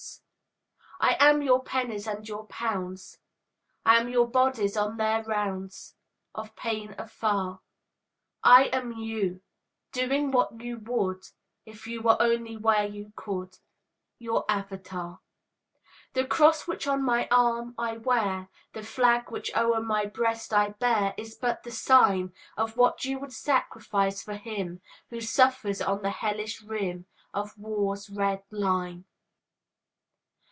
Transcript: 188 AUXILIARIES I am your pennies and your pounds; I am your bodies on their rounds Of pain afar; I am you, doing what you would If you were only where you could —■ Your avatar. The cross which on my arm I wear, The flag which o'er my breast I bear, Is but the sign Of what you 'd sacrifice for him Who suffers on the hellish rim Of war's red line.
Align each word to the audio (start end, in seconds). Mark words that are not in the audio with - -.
188 1.01 1.29
AUXILIARIES 1.31 1.45
I 1.47 1.47
am 1.47 1.47
your 1.47 1.63
pennies 1.63 2.07
and 2.15 2.27
your 2.29 2.45
pounds; 2.45 3.17
I 3.83 3.97
am 3.99 4.09
your 4.09 4.27
bodies 4.27 4.77
on 4.77 4.97
their 4.97 5.23
rounds 5.23 5.95
Of 6.35 6.55
pain 6.55 6.93
afar; 6.95 7.61
I 8.43 8.65
am 8.65 8.91
you, 8.91 9.41
doing 9.91 10.29
what 10.29 10.61
you 10.61 10.77
would 10.77 11.23
If 11.65 11.87
you 11.87 12.03
were 12.03 12.17
only 12.19 12.55
where 12.55 12.85
you 12.85 13.13
could 13.15 13.51
—■ 13.53 13.59
Your 14.19 14.45
avatar. 14.47 15.21
The 16.13 16.23
cross 16.27 16.67
which 16.67 16.85
on 16.85 17.01
my 17.03 17.27
arm 17.31 17.73
I 17.79 17.97
wear, 17.97 18.49
The 18.73 18.83
flag 18.83 19.31
which 19.31 19.49
o'er 19.57 19.81
my 19.81 20.05
breast 20.05 20.53
I 20.53 20.69
bear, 20.69 21.15
Is 21.17 21.33
but 21.33 21.63
the 21.63 21.71
sign 21.71 22.31
Of 22.55 22.77
what 22.77 23.05
you 23.05 23.25
'd 23.25 23.33
sacrifice 23.33 24.21
for 24.21 24.35
him 24.35 24.81
Who 25.09 25.19
suffers 25.19 25.81
on 25.81 26.03
the 26.03 26.11
hellish 26.11 26.61
rim 26.61 27.07
Of 27.33 27.57
war's 27.57 28.07
red 28.07 28.43
line. 28.51 29.05